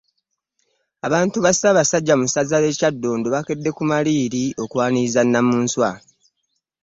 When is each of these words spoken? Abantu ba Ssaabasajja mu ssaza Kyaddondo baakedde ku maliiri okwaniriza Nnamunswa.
Abantu 1.07 1.37
ba 1.43 1.51
Ssaabasajja 1.53 2.13
mu 2.19 2.25
ssaza 2.27 2.57
Kyaddondo 2.79 3.27
baakedde 3.33 3.69
ku 3.77 3.83
maliiri 3.89 4.43
okwaniriza 4.63 5.21
Nnamunswa. 5.25 5.89